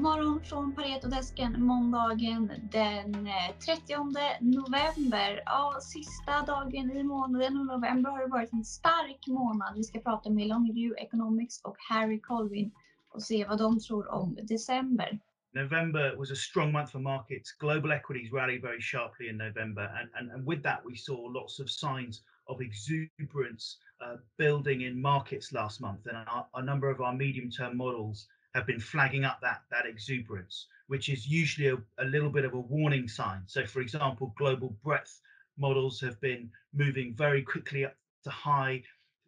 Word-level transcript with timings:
God 0.00 0.04
morgon 0.04 0.40
från 0.44 0.74
Paretodesken 0.74 1.64
måndagen 1.64 2.52
den 2.72 3.28
30 3.66 3.92
eh, 3.92 4.00
november. 4.40 5.42
Ja, 5.46 5.78
sista 5.82 6.42
dagen 6.46 6.90
i 6.90 7.02
månaden 7.02 7.56
och 7.56 7.66
november 7.66 8.10
har 8.10 8.20
det 8.20 8.26
varit 8.26 8.52
en 8.52 8.64
stark 8.64 9.26
månad. 9.26 9.74
Vi 9.76 9.84
ska 9.84 10.00
prata 10.00 10.30
med 10.30 10.46
Longview 10.48 11.02
Economics 11.02 11.60
och 11.64 11.76
Harry 11.78 12.20
Colvin 12.20 12.70
och 13.10 13.22
se 13.22 13.46
vad 13.48 13.58
de 13.58 13.80
tror 13.80 14.10
om 14.10 14.38
december. 14.42 15.18
November 15.52 16.16
was 16.16 16.30
a 16.30 16.36
strong 16.36 16.72
month 16.72 16.92
for 16.92 17.00
markets. 17.00 17.52
Global 17.52 17.92
equities 17.92 18.32
rallied 18.32 18.62
very 18.62 18.80
sharply 18.80 19.28
in 19.28 19.36
November, 19.38 19.82
and, 19.82 20.10
and, 20.14 20.30
and 20.30 20.48
with 20.48 20.62
that, 20.62 20.80
we 20.84 20.96
saw 20.96 21.28
lots 21.28 21.60
of 21.60 21.70
signs 21.70 22.22
of 22.46 22.60
exuberance 22.60 23.78
uh, 24.00 24.16
building 24.38 24.80
in 24.82 25.02
markets 25.02 25.52
last 25.52 25.80
month. 25.80 26.06
And 26.06 26.16
our, 26.16 26.46
a 26.54 26.62
number 26.62 26.90
of 26.90 27.00
our 27.00 27.14
medium 27.14 27.50
term 27.50 27.76
models 27.76 28.28
have 28.54 28.66
been 28.66 28.80
flagging 28.80 29.24
up 29.24 29.40
that, 29.40 29.62
that 29.70 29.86
exuberance, 29.86 30.66
which 30.88 31.08
is 31.08 31.26
usually 31.26 31.68
a, 31.68 31.78
a 31.98 32.04
little 32.04 32.30
bit 32.30 32.44
of 32.44 32.54
a 32.54 32.60
warning 32.60 33.08
sign. 33.08 33.42
So, 33.46 33.64
for 33.64 33.80
example, 33.80 34.34
global 34.36 34.76
breadth 34.82 35.20
models 35.56 36.00
have 36.00 36.20
been 36.20 36.50
moving 36.74 37.14
very 37.14 37.42
quickly 37.42 37.84
up 37.84 37.94
to 38.24 38.30
high 38.30 38.82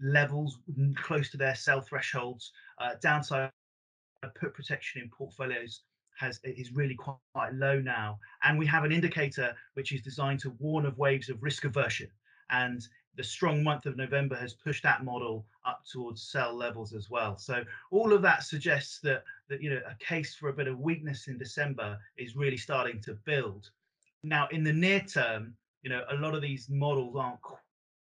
levels 0.00 0.58
close 0.96 1.30
to 1.30 1.36
their 1.36 1.54
sell 1.54 1.80
thresholds. 1.80 2.52
Uh, 2.78 2.94
downside 3.00 3.50
put 4.34 4.54
protection 4.54 5.02
in 5.02 5.08
portfolios 5.08 5.82
has 6.18 6.40
is 6.44 6.72
really 6.72 6.94
quite, 6.94 7.16
quite 7.34 7.54
low 7.54 7.78
now, 7.80 8.18
and 8.42 8.58
we 8.58 8.66
have 8.66 8.84
an 8.84 8.92
indicator 8.92 9.54
which 9.74 9.92
is 9.92 10.00
designed 10.00 10.40
to 10.40 10.50
warn 10.58 10.86
of 10.86 10.96
waves 10.98 11.28
of 11.28 11.42
risk 11.42 11.64
aversion. 11.64 12.08
And 12.50 12.86
the 13.16 13.24
strong 13.24 13.62
month 13.64 13.86
of 13.86 13.96
November 13.96 14.36
has 14.36 14.54
pushed 14.54 14.82
that 14.82 15.04
model 15.04 15.46
up 15.64 15.82
towards 15.90 16.22
sell 16.22 16.54
levels 16.54 16.92
as 16.92 17.10
well. 17.10 17.38
So 17.38 17.64
all 17.90 18.12
of 18.12 18.22
that 18.22 18.42
suggests 18.42 19.00
that 19.00 19.24
that 19.48 19.62
you 19.62 19.70
know 19.70 19.80
a 19.88 19.94
case 20.04 20.34
for 20.34 20.48
a 20.48 20.52
bit 20.52 20.68
of 20.68 20.78
weakness 20.78 21.28
in 21.28 21.38
December 21.38 21.98
is 22.16 22.36
really 22.36 22.56
starting 22.58 23.00
to 23.02 23.14
build. 23.24 23.70
Now 24.22 24.48
in 24.48 24.64
the 24.64 24.72
near 24.72 25.00
term, 25.00 25.54
you 25.82 25.90
know 25.90 26.04
a 26.10 26.16
lot 26.16 26.34
of 26.34 26.42
these 26.42 26.68
models 26.68 27.16
aren't 27.16 27.40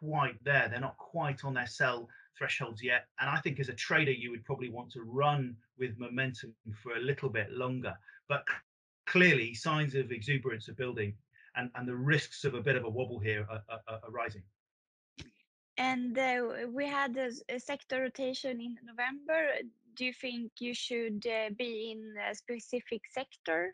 quite 0.00 0.42
there. 0.42 0.68
They're 0.68 0.80
not 0.80 0.96
quite 0.96 1.44
on 1.44 1.54
their 1.54 1.66
sell 1.66 2.08
thresholds 2.36 2.82
yet. 2.82 3.06
And 3.20 3.30
I 3.30 3.38
think 3.38 3.60
as 3.60 3.68
a 3.68 3.74
trader, 3.74 4.12
you 4.12 4.30
would 4.30 4.44
probably 4.44 4.68
want 4.68 4.90
to 4.92 5.02
run 5.02 5.56
with 5.78 5.98
momentum 5.98 6.54
for 6.82 6.96
a 6.96 7.00
little 7.00 7.28
bit 7.28 7.52
longer. 7.52 7.94
But 8.28 8.44
clearly, 9.06 9.54
signs 9.54 9.94
of 9.94 10.10
exuberance 10.12 10.68
are 10.68 10.74
building, 10.74 11.14
and, 11.56 11.70
and 11.74 11.88
the 11.88 11.94
risks 11.94 12.44
of 12.44 12.54
a 12.54 12.60
bit 12.60 12.76
of 12.76 12.84
a 12.84 12.88
wobble 12.88 13.18
here 13.18 13.46
are, 13.50 13.62
are, 13.68 14.00
are 14.02 14.10
rising. 14.10 14.42
And 15.76 16.16
uh, 16.18 16.42
we 16.72 16.86
had 16.86 17.16
a, 17.16 17.30
a, 17.48 17.58
sector 17.58 18.02
rotation 18.02 18.60
in 18.60 18.76
November. 18.86 19.48
Do 19.96 20.04
you 20.04 20.12
think 20.12 20.52
you 20.60 20.72
should 20.72 21.24
uh, 21.26 21.50
be 21.58 21.92
in 21.92 22.14
a 22.30 22.34
specific 22.34 23.02
sector? 23.10 23.72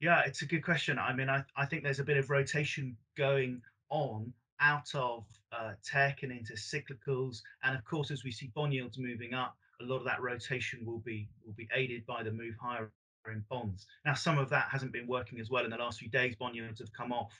Yeah, 0.00 0.22
it's 0.26 0.42
a 0.42 0.46
good 0.46 0.64
question. 0.64 0.98
I 0.98 1.14
mean, 1.14 1.28
I, 1.28 1.44
I 1.56 1.64
think 1.64 1.84
there's 1.84 2.00
a 2.00 2.04
bit 2.04 2.16
of 2.16 2.28
rotation 2.28 2.96
going 3.16 3.62
on 3.88 4.32
out 4.60 4.94
of 4.94 5.24
uh, 5.52 5.72
tech 5.84 6.22
and 6.22 6.32
into 6.32 6.54
cyclicals. 6.54 7.40
And 7.62 7.76
of 7.76 7.84
course, 7.84 8.10
as 8.10 8.24
we 8.24 8.32
see 8.32 8.50
bond 8.54 8.74
yields 8.74 8.98
moving 8.98 9.32
up, 9.32 9.56
a 9.80 9.84
lot 9.84 9.98
of 9.98 10.04
that 10.04 10.20
rotation 10.20 10.84
will 10.84 11.00
be 11.00 11.28
will 11.44 11.52
be 11.52 11.68
aided 11.74 12.04
by 12.06 12.22
the 12.22 12.32
move 12.32 12.54
higher 12.60 12.90
in 13.30 13.44
bonds. 13.48 13.86
Now, 14.04 14.14
some 14.14 14.38
of 14.38 14.48
that 14.50 14.68
hasn't 14.70 14.92
been 14.92 15.06
working 15.06 15.40
as 15.40 15.50
well 15.50 15.64
in 15.64 15.70
the 15.70 15.76
last 15.76 15.98
few 15.98 16.08
days. 16.08 16.36
Bond 16.36 16.54
yields 16.54 16.80
have 16.80 16.92
come 16.92 17.12
off, 17.12 17.32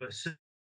but 0.00 0.14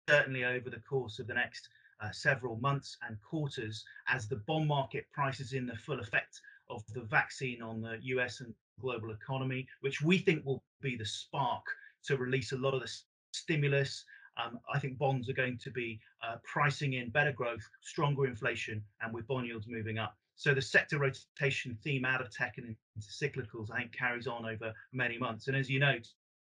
certainly 0.10 0.46
over 0.46 0.70
the 0.70 0.80
course 0.80 1.20
of 1.20 1.28
the 1.28 1.34
next 1.34 1.70
uh, 2.02 2.12
several 2.12 2.58
months 2.58 2.98
and 3.08 3.18
quarters, 3.22 3.84
as 4.08 4.28
the 4.28 4.36
bond 4.48 4.68
market 4.68 5.08
prices 5.12 5.54
in 5.54 5.66
the 5.66 5.76
full 5.76 6.00
effect 6.00 6.42
of 6.70 6.84
the 6.94 7.02
vaccine 7.02 7.62
on 7.62 7.82
the 7.82 7.98
US 8.02 8.42
and 8.42 8.54
global 8.80 9.12
economy, 9.12 9.68
which 9.82 10.02
we 10.02 10.18
think 10.18 10.46
will 10.46 10.62
be 10.82 10.96
the 10.96 11.06
spark 11.06 11.66
to 12.04 12.18
release 12.18 12.52
a 12.52 12.58
lot 12.58 12.74
of 12.74 12.82
the 12.82 12.92
stimulus 13.34 14.06
um, 14.38 14.60
I 14.72 14.80
think 14.80 14.98
bonds 14.98 15.30
are 15.30 15.34
going 15.34 15.58
to 15.58 15.72
be 15.72 16.00
uh, 16.22 16.36
pricing 16.44 16.94
in 16.94 17.10
better 17.10 17.32
growth, 17.32 17.68
stronger 17.82 18.26
inflation, 18.26 18.84
and 19.02 19.14
with 19.14 19.28
bond 19.28 19.48
yields 19.48 19.68
moving 19.68 19.98
up. 19.98 20.16
So 20.38 20.54
the 20.54 20.62
sector 20.62 21.00
rotation 21.00 21.78
theme 21.84 22.06
out 22.06 22.22
of 22.22 22.30
tech 22.30 22.58
and 22.58 22.68
into 22.68 23.08
cyclicals, 23.08 23.72
I 23.72 23.80
think, 23.80 23.92
carries 23.92 24.28
on 24.28 24.46
over 24.46 24.72
many 24.94 25.18
months. 25.18 25.48
And 25.48 25.58
as 25.58 25.68
you 25.68 25.80
know, 25.80 25.96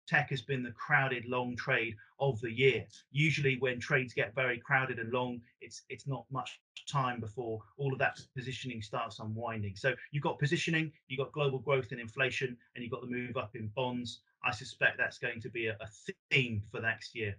tech 0.07 0.29
has 0.29 0.41
been 0.41 0.61
the 0.61 0.71
crowded 0.71 1.25
long 1.25 1.55
trade 1.55 1.95
of 2.19 2.39
the 2.41 2.51
year. 2.51 2.85
Usually, 3.11 3.57
when 3.59 3.79
trades 3.79 4.13
get 4.13 4.35
very 4.35 4.59
crowded 4.59 4.99
and 4.99 5.11
long, 5.11 5.41
it's 5.61 5.83
it's 5.89 6.05
not 6.05 6.25
much 6.29 6.59
time 6.89 7.21
before 7.21 7.59
all 7.77 7.93
of 7.93 7.99
that 7.99 8.19
positioning 8.35 8.81
starts 8.81 9.19
unwinding. 9.19 9.75
So 9.77 9.95
you've 10.11 10.23
got 10.23 10.37
positioning, 10.37 10.91
you've 11.07 11.19
got 11.19 11.31
global 11.31 11.59
growth 11.59 11.91
and 11.91 12.01
inflation, 12.01 12.57
and 12.75 12.83
you've 12.83 12.91
got 12.91 13.01
the 13.01 13.07
move 13.07 13.37
up 13.37 13.55
in 13.55 13.67
bonds. 13.75 14.19
I 14.43 14.51
suspect 14.51 14.97
that's 14.97 15.17
going 15.17 15.41
to 15.41 15.49
be 15.49 15.67
a, 15.67 15.77
a 15.79 15.87
theme 16.29 16.61
for 16.71 16.81
next 16.81 17.15
year. 17.15 17.35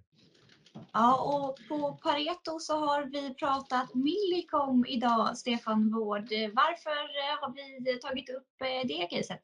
Ja, 0.93 1.11
och 1.17 1.69
på 1.69 1.99
Pareto 2.03 2.59
så 2.61 2.73
har 2.73 3.05
vi 3.05 3.35
pratat 3.35 3.95
Millicom 3.95 4.87
idag, 4.89 5.37
Stefan 5.37 5.91
Wård. 5.91 6.29
Varför 6.55 7.01
eh, 7.23 7.35
har 7.41 7.55
vi 7.55 7.99
tagit 7.99 8.31
upp 8.31 8.53
eh, 8.61 8.87
det 8.89 9.17
caset? 9.17 9.41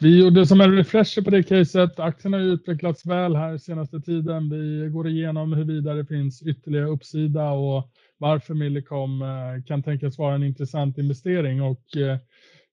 Vi 0.00 0.20
gjorde 0.20 0.46
som 0.46 0.60
en 0.60 0.76
refresher 0.76 1.22
på 1.22 1.30
det 1.30 1.42
caset. 1.42 2.00
Aktien 2.00 2.32
har 2.32 2.40
utvecklats 2.40 3.06
väl 3.06 3.36
här 3.36 3.58
senaste 3.58 4.00
tiden. 4.00 4.50
Vi 4.50 4.88
går 4.88 5.08
igenom 5.08 5.52
huruvida 5.52 5.94
det 5.94 6.06
finns 6.06 6.42
ytterligare 6.42 6.86
uppsida 6.86 7.50
och 7.50 7.90
varför 8.18 8.54
Millicom 8.54 9.22
eh, 9.22 9.64
kan 9.66 9.82
tänkas 9.82 10.18
vara 10.18 10.34
en 10.34 10.42
intressant 10.42 10.98
investering. 10.98 11.62
Och 11.62 11.96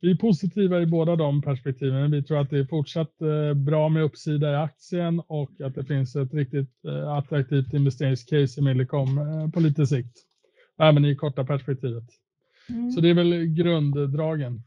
vi 0.03 0.11
är 0.11 0.15
positiva 0.15 0.81
i 0.81 0.85
båda 0.85 1.15
de 1.15 1.41
perspektiven. 1.41 2.11
Vi 2.11 2.23
tror 2.23 2.39
att 2.39 2.49
det 2.49 2.59
är 2.59 2.65
fortsatt 2.65 3.21
eh, 3.21 3.53
bra 3.53 3.89
med 3.89 4.03
uppsida 4.03 4.51
i 4.51 4.55
aktien 4.55 5.21
och 5.27 5.61
att 5.61 5.75
det 5.75 5.85
finns 5.85 6.15
ett 6.15 6.33
riktigt 6.33 6.85
eh, 6.85 7.13
attraktivt 7.13 7.73
investeringscase 7.73 8.59
i 8.59 8.63
Millicom 8.63 9.17
eh, 9.17 9.49
på 9.51 9.59
lite 9.59 9.87
sikt. 9.87 10.17
Även 10.77 11.05
i 11.05 11.15
korta 11.15 11.43
perspektivet. 11.43 12.03
Mm. 12.69 12.91
Så 12.91 13.01
det 13.01 13.09
är 13.09 13.13
väl 13.13 13.45
grunddragen. 13.45 14.63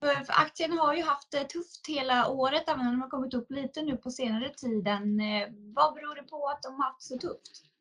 För 0.00 0.40
aktien 0.44 0.72
har 0.72 0.94
ju 0.94 1.02
haft 1.02 1.30
det 1.30 1.44
tufft 1.44 1.88
hela 1.88 2.28
året, 2.28 2.68
även 2.68 2.80
om 2.80 2.86
den 2.86 3.00
har 3.00 3.08
kommit 3.08 3.34
upp 3.34 3.50
lite 3.50 3.82
nu 3.82 3.96
på 3.96 4.10
senare 4.10 4.48
tiden. 4.48 5.20
Vad 5.74 5.94
beror 5.94 6.14
det 6.22 6.30
på 6.30 6.48
att 6.48 6.62
de 6.62 6.74
har 6.74 6.84
haft 6.84 7.02
så 7.02 7.18
tufft? 7.18 7.73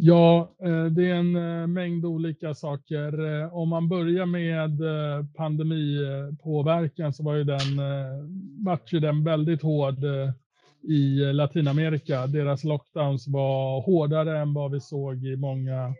Ja, 0.00 0.54
eh, 0.62 0.84
det 0.84 1.10
är 1.10 1.14
en 1.14 1.36
eh, 1.36 1.66
mängd 1.66 2.04
olika 2.04 2.54
saker. 2.54 3.42
Eh, 3.42 3.54
om 3.54 3.68
man 3.68 3.88
börjar 3.88 4.26
med 4.26 4.70
pandemipåverkan 5.36 7.12
så 7.12 7.22
var 7.22 7.34
ju 7.34 7.44
den, 7.44 7.58
vart 8.64 8.92
ju 8.92 9.00
den 9.00 9.24
väldigt 9.24 9.62
hård 9.62 10.04
i 10.82 11.32
Latinamerika. 11.32 12.26
Deras 12.26 12.64
lockdowns 12.64 13.28
var 13.28 13.80
hårdare 13.80 14.38
än 14.38 14.54
vad 14.54 14.72
vi 14.72 14.80
såg 14.80 15.24
i 15.24 15.36
många 15.36 15.94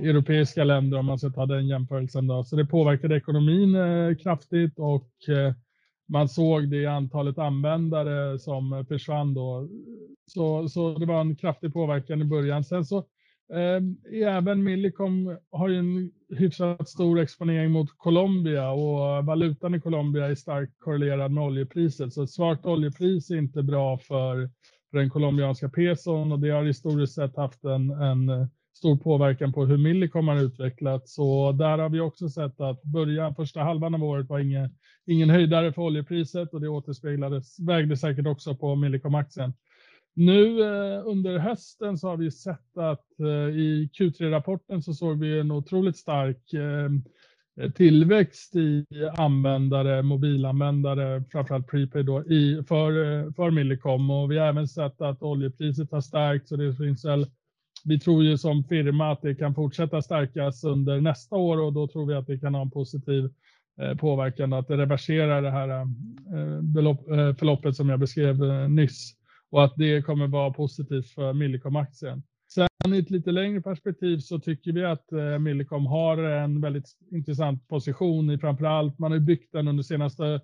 europeiska 0.00 0.64
länder 0.64 0.98
om 0.98 1.06
man 1.06 1.18
ska 1.18 1.30
ta 1.30 1.46
den 1.46 1.66
jämförelsen. 1.66 2.26
Då. 2.26 2.44
Så 2.44 2.56
det 2.56 2.66
påverkade 2.66 3.16
ekonomin 3.16 3.76
kraftigt 4.22 4.78
och 4.78 5.08
man 6.10 6.28
såg 6.28 6.68
det 6.68 6.76
i 6.76 6.86
antalet 6.86 7.38
användare 7.38 8.38
som 8.38 8.84
försvann 8.88 9.34
då. 9.34 9.68
Så, 10.26 10.68
så 10.68 10.94
det 10.94 11.06
var 11.06 11.20
en 11.20 11.36
kraftig 11.36 11.72
påverkan 11.72 12.22
i 12.22 12.24
början. 12.24 12.64
Sen 12.64 12.84
så 12.84 12.98
eh, 13.52 14.26
även 14.26 14.64
Millicom 14.64 15.38
har 15.50 15.68
ju 15.68 15.78
en 15.78 16.10
hyfsat 16.36 16.88
stor 16.88 17.20
exponering 17.20 17.70
mot 17.70 17.88
Colombia 17.96 18.70
och 18.70 19.24
valutan 19.24 19.74
i 19.74 19.80
Colombia 19.80 20.26
är 20.26 20.34
starkt 20.34 20.78
korrelerad 20.78 21.32
med 21.32 21.44
oljepriset. 21.44 22.12
Så 22.12 22.22
ett 22.22 22.30
svagt 22.30 22.66
oljepris 22.66 23.30
är 23.30 23.36
inte 23.36 23.62
bra 23.62 23.98
för, 23.98 24.50
för 24.90 24.98
den 24.98 25.10
colombianska 25.10 25.68
peson 25.68 26.32
och 26.32 26.40
det 26.40 26.50
har 26.50 26.64
historiskt 26.64 27.14
sett 27.14 27.36
haft 27.36 27.64
en, 27.64 27.90
en 27.90 28.48
stor 28.80 28.96
påverkan 28.96 29.52
på 29.52 29.66
hur 29.66 29.76
Millicom 29.76 30.28
har 30.28 30.42
utvecklats. 30.42 31.14
Så 31.14 31.52
där 31.52 31.78
har 31.78 31.88
vi 31.88 32.00
också 32.00 32.28
sett 32.28 32.60
att 32.60 32.82
början, 32.82 33.34
första 33.34 33.60
halvan 33.60 33.94
av 33.94 34.04
året 34.04 34.28
var 34.28 34.38
ingen, 34.38 34.70
ingen 35.06 35.30
höjdare 35.30 35.72
för 35.72 35.82
oljepriset 35.82 36.54
och 36.54 36.60
det 36.60 36.68
återspeglades, 36.68 37.60
vägde 37.60 37.96
säkert 37.96 38.26
också 38.26 38.56
på 38.56 38.74
Millicom-aktien. 38.74 39.52
Nu 40.14 40.60
eh, 40.60 41.06
under 41.06 41.38
hösten 41.38 41.98
så 41.98 42.08
har 42.08 42.16
vi 42.16 42.30
sett 42.30 42.76
att 42.78 43.20
eh, 43.20 43.56
i 43.56 43.90
Q3-rapporten 43.98 44.82
så 44.82 44.94
såg 44.94 45.18
vi 45.18 45.40
en 45.40 45.50
otroligt 45.50 45.96
stark 45.96 46.52
eh, 46.52 47.70
tillväxt 47.70 48.56
i 48.56 48.86
användare, 49.18 50.02
mobilanvändare, 50.02 51.24
framförallt 51.32 51.66
prepaid 51.66 52.06
då, 52.06 52.24
i, 52.24 52.62
för, 52.68 52.90
eh, 52.90 53.32
för 53.32 53.50
Millicom 53.50 54.10
och 54.10 54.32
vi 54.32 54.38
har 54.38 54.46
även 54.46 54.68
sett 54.68 55.00
att 55.00 55.22
oljepriset 55.22 55.92
har 55.92 56.00
stärkts 56.00 56.52
och 56.52 56.58
det 56.58 56.74
finns 56.74 57.04
väl 57.04 57.26
vi 57.84 58.00
tror 58.00 58.24
ju 58.24 58.38
som 58.38 58.64
firma 58.64 59.12
att 59.12 59.22
det 59.22 59.34
kan 59.34 59.54
fortsätta 59.54 60.02
stärkas 60.02 60.64
under 60.64 61.00
nästa 61.00 61.36
år 61.36 61.60
och 61.60 61.72
då 61.72 61.88
tror 61.88 62.06
vi 62.06 62.14
att 62.14 62.26
det 62.26 62.38
kan 62.38 62.54
ha 62.54 62.62
en 62.62 62.70
positiv 62.70 63.30
eh, 63.80 63.94
påverkan, 63.96 64.52
att 64.52 64.68
det 64.68 64.76
reverserar 64.76 65.42
det 65.42 65.50
här 65.50 65.68
eh, 65.68 66.62
belopp, 66.62 67.08
eh, 67.08 67.34
förloppet 67.34 67.76
som 67.76 67.88
jag 67.88 68.00
beskrev 68.00 68.38
nyss 68.70 69.14
och 69.50 69.64
att 69.64 69.76
det 69.76 70.02
kommer 70.02 70.26
vara 70.26 70.52
positivt 70.52 71.10
för 71.10 71.32
Millicom-aktien. 71.32 72.22
Sen 72.48 72.94
i 72.94 72.98
ett 72.98 73.10
lite 73.10 73.32
längre 73.32 73.60
perspektiv 73.60 74.18
så 74.18 74.38
tycker 74.38 74.72
vi 74.72 74.84
att 74.84 75.40
Millicom 75.40 75.86
har 75.86 76.18
en 76.18 76.60
väldigt 76.60 76.88
intressant 77.10 77.68
position 77.68 78.30
i 78.30 78.38
framför 78.38 78.64
allt, 78.64 78.98
man 78.98 79.12
har 79.12 79.18
byggt 79.18 79.52
den 79.52 79.68
under 79.68 79.82
senaste 79.82 80.40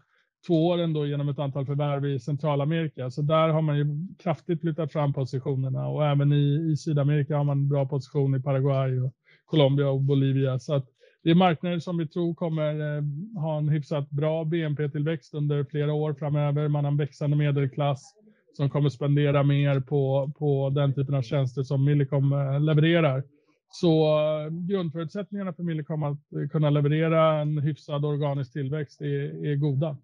två 0.47 0.67
åren 0.67 0.93
då 0.93 1.07
genom 1.07 1.29
ett 1.29 1.39
antal 1.39 1.67
förvärv 1.67 2.07
i 2.07 2.21
Centralamerika. 2.21 3.11
Så 3.11 3.23
där 3.23 3.49
har 3.49 3.63
man 3.63 3.79
ju 3.79 3.87
kraftigt 4.19 4.61
flyttat 4.61 4.93
fram 4.93 5.13
positionerna 5.13 5.89
och 5.89 6.07
även 6.07 6.33
i, 6.33 6.71
i 6.73 6.77
Sydamerika 6.77 7.37
har 7.37 7.45
man 7.45 7.69
bra 7.69 7.87
position 7.87 8.35
i 8.35 8.43
Paraguay, 8.43 9.01
och 9.01 9.13
Colombia 9.45 9.89
och 9.89 10.01
Bolivia. 10.01 10.59
Så 10.59 10.75
att 10.75 10.87
det 11.23 11.31
är 11.31 11.35
marknader 11.35 11.79
som 11.79 11.99
vi 11.99 12.09
tror 12.09 12.35
kommer 12.35 12.97
eh, 12.97 13.03
ha 13.43 13.59
en 13.59 13.69
hyfsat 13.69 14.11
bra 14.11 14.45
BNP-tillväxt 14.45 15.35
under 15.35 15.65
flera 15.65 15.93
år 15.93 16.15
framöver. 16.15 16.69
Man 16.69 16.85
har 16.85 16.93
en 16.93 16.99
växande 16.99 17.37
medelklass 17.37 18.15
som 18.57 18.71
kommer 18.71 18.89
spendera 18.89 19.43
mer 19.43 19.81
på, 19.81 20.33
på 20.39 20.71
den 20.71 20.95
typen 20.95 21.15
av 21.15 21.23
tjänster 21.23 21.63
som 21.63 21.85
Millicom 21.85 22.33
eh, 22.33 22.61
levererar. 22.61 23.23
Så 23.69 24.19
eh, 24.19 24.51
grundförutsättningarna 24.51 25.53
för 25.53 25.63
Millicom 25.63 26.03
att 26.03 26.33
eh, 26.33 26.49
kunna 26.49 26.71
leverera 26.71 27.41
en 27.41 27.59
hyfsad 27.59 28.05
organisk 28.05 28.53
tillväxt 28.53 29.01
är, 29.01 29.47
är 29.47 29.57
goda. 29.57 29.97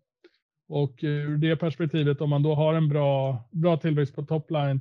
Och 0.73 0.95
ur 1.03 1.37
det 1.37 1.57
perspektivet, 1.57 2.21
om 2.21 2.31
man 2.31 2.43
då 2.43 2.55
har 2.55 2.75
en 2.75 2.89
bra, 2.89 3.45
bra 3.51 3.77
tillväxt 3.77 4.15
på 4.15 4.23
topline, 4.23 4.81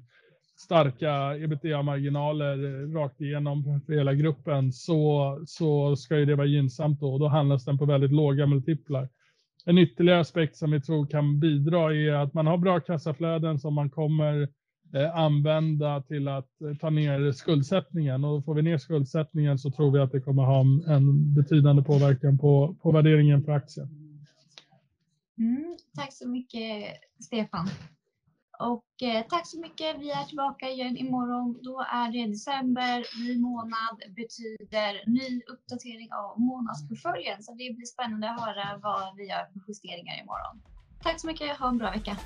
starka 0.57 1.37
ebitda-marginaler 1.37 2.87
rakt 2.93 3.21
igenom 3.21 3.81
för 3.85 3.93
hela 3.93 4.13
gruppen 4.13 4.71
så, 4.71 5.39
så 5.45 5.95
ska 5.95 6.17
ju 6.17 6.25
det 6.25 6.35
vara 6.35 6.47
gynnsamt 6.47 6.99
då. 6.99 7.17
Då 7.17 7.27
handlas 7.27 7.65
den 7.65 7.77
på 7.77 7.85
väldigt 7.85 8.11
låga 8.11 8.45
multiplar. 8.45 9.09
En 9.65 9.77
ytterligare 9.77 10.19
aspekt 10.19 10.57
som 10.57 10.71
vi 10.71 10.81
tror 10.81 11.05
kan 11.05 11.39
bidra 11.39 11.95
är 11.95 12.13
att 12.13 12.33
man 12.33 12.47
har 12.47 12.57
bra 12.57 12.79
kassaflöden 12.79 13.59
som 13.59 13.73
man 13.73 13.89
kommer 13.89 14.47
eh, 14.95 15.15
använda 15.15 16.01
till 16.01 16.27
att 16.27 16.61
eh, 16.61 16.77
ta 16.77 16.89
ner 16.89 17.31
skuldsättningen. 17.31 18.25
Och 18.25 18.45
får 18.45 18.53
vi 18.55 18.61
ner 18.61 18.77
skuldsättningen 18.77 19.57
så 19.57 19.71
tror 19.71 19.91
vi 19.91 19.99
att 19.99 20.11
det 20.11 20.21
kommer 20.21 20.43
ha 20.43 20.61
en 20.87 21.33
betydande 21.33 21.83
påverkan 21.83 22.37
på, 22.37 22.75
på 22.81 22.91
värderingen 22.91 23.43
för 23.43 23.51
aktien. 23.51 24.10
Mm, 25.41 25.77
tack 25.95 26.13
så 26.13 26.29
mycket 26.29 26.97
Stefan. 27.19 27.67
Och 28.59 29.03
eh, 29.03 29.25
tack 29.29 29.47
så 29.47 29.59
mycket. 29.59 29.99
Vi 29.99 30.11
är 30.11 30.23
tillbaka 30.23 30.69
igen 30.69 30.97
imorgon. 30.97 31.59
Då 31.63 31.81
är 31.81 32.11
det 32.11 32.27
december, 32.27 33.05
ny 33.23 33.39
månad 33.39 33.97
betyder 34.15 35.03
ny 35.07 35.41
uppdatering 35.51 36.09
av 36.13 36.39
månadsportföljen. 36.39 37.43
Så 37.43 37.51
det 37.51 37.75
blir 37.75 37.85
spännande 37.85 38.29
att 38.29 38.41
höra 38.41 38.79
vad 38.83 39.15
vi 39.17 39.23
gör 39.29 39.45
för 39.53 39.61
justeringar 39.67 40.21
imorgon. 40.23 40.61
Tack 41.03 41.19
så 41.21 41.27
mycket. 41.27 41.57
Ha 41.57 41.69
en 41.69 41.77
bra 41.77 41.91
vecka. 41.91 42.17